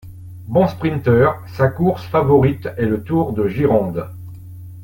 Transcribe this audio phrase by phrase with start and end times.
[0.47, 4.09] Bon sprinteur, sa course favorite est le Tour de Gironde.